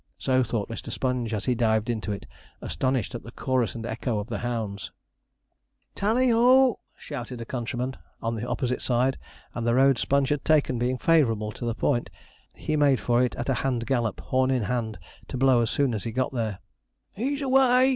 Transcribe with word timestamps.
So 0.17 0.41
thought 0.41 0.67
Mr. 0.67 0.91
Sponge 0.91 1.31
as 1.31 1.45
he 1.45 1.53
dived 1.53 1.87
into 1.87 2.11
it, 2.11 2.25
astonished 2.59 3.13
at 3.13 3.21
the 3.21 3.29
chorus 3.31 3.75
and 3.75 3.85
echo 3.85 4.17
of 4.17 4.29
the 4.29 4.39
hounds. 4.39 4.91
[Illustration: 5.95 6.17
'HE'S 6.17 6.17
AWAY! 6.17 6.21
REET 6.21 6.27
'CROSS 6.27 6.27
TORNOPS'] 6.27 6.27
'Tally 6.27 6.29
ho!' 6.31 6.79
shouted 6.97 7.41
a 7.41 7.45
countryman 7.45 7.97
on 8.19 8.33
the 8.33 8.47
opposite 8.47 8.81
side; 8.81 9.19
and 9.53 9.67
the 9.67 9.75
road 9.75 9.99
Sponge 9.99 10.29
had 10.29 10.43
taken 10.43 10.79
being 10.79 10.97
favourable 10.97 11.51
to 11.51 11.65
the 11.65 11.75
point, 11.75 12.09
he 12.55 12.75
made 12.75 12.99
for 12.99 13.21
it 13.23 13.35
at 13.35 13.47
a 13.49 13.53
hand 13.61 13.85
gallop, 13.85 14.21
horn 14.21 14.49
in 14.49 14.63
hand, 14.63 14.97
to 15.27 15.37
blow 15.37 15.61
as 15.61 15.69
soon 15.69 15.93
as 15.93 16.03
he 16.03 16.11
got 16.11 16.33
there. 16.33 16.57
'He's 17.13 17.43
away!' 17.43 17.89